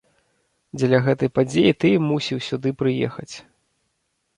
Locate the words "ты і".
1.85-2.03